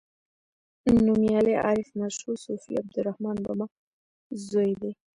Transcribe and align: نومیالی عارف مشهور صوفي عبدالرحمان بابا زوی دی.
نومیالی 1.05 1.55
عارف 1.65 1.89
مشهور 2.01 2.35
صوفي 2.45 2.73
عبدالرحمان 2.81 3.37
بابا 3.45 3.65
زوی 4.49 4.73
دی. 4.81 4.91